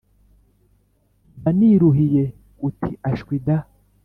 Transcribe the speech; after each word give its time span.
mba 1.37 1.49
niruhiye 1.57 2.23
uti 2.67 2.91
ashwi 3.11 3.35
da 3.45 3.57